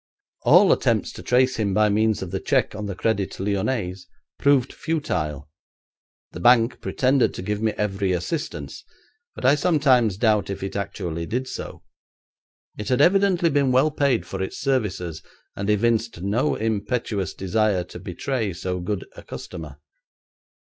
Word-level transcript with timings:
All 0.41 0.71
attempts 0.71 1.11
to 1.11 1.21
trace 1.21 1.57
him 1.57 1.75
by 1.75 1.87
means 1.89 2.23
of 2.23 2.31
the 2.31 2.39
cheque 2.39 2.73
on 2.73 2.87
the 2.87 2.95
Crédit 2.95 3.39
Lyonnais 3.39 3.97
proved 4.39 4.73
futile. 4.73 5.47
The 6.31 6.39
bank 6.39 6.81
pretended 6.81 7.35
to 7.35 7.43
give 7.43 7.61
me 7.61 7.73
every 7.73 8.11
assistance, 8.11 8.83
but 9.35 9.45
I 9.45 9.53
sometimes 9.53 10.17
doubt 10.17 10.49
if 10.49 10.63
it 10.63 10.75
actually 10.75 11.27
did 11.27 11.47
so. 11.47 11.83
It 12.79 12.89
had 12.89 12.99
evidently 12.99 13.51
been 13.51 13.71
well 13.71 13.91
paid 13.91 14.25
for 14.25 14.41
its 14.41 14.59
services, 14.59 15.21
and 15.55 15.69
evinced 15.69 16.19
no 16.23 16.55
impetuous 16.55 17.35
desire 17.35 17.83
to 17.83 17.99
betray 17.99 18.53
so 18.53 18.79
good 18.79 19.05
a 19.15 19.21
customer. 19.21 19.77